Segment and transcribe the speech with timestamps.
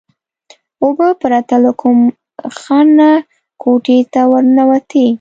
[0.83, 1.99] اوبه پرته له کوم
[2.59, 3.09] خنډ نه
[3.61, 5.05] کوټې ته ورننوتې.